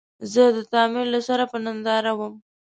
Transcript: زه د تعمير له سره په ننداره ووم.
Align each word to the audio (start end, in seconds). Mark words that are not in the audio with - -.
زه 0.33 0.43
د 0.55 0.57
تعمير 0.71 1.05
له 1.13 1.19
سره 1.27 1.43
په 1.51 1.57
ننداره 1.65 2.11
ووم. 2.15 2.33